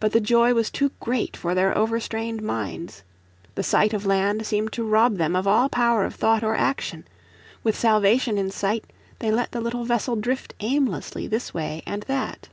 [0.00, 3.02] But the joy was too great for their over strained minds.
[3.54, 7.06] The sight of land seemed to rob them of all power of thought or action.
[7.64, 8.84] With salvation in sight
[9.20, 12.50] they let the little vessel drift aimlessly this way and that.